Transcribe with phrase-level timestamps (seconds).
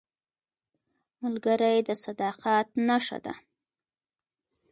[1.21, 3.33] ملګری د صداقت نښه ده